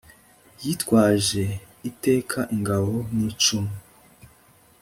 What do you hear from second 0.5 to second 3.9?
yitwaje iteka ingabo n'icumu